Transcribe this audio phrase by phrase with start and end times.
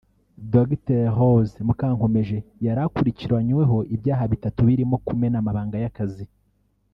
[0.53, 6.25] Dr Rose Mukankomeje yari akurikiranyweho ibyaha bitatu birimo kumena amabanga y’akazi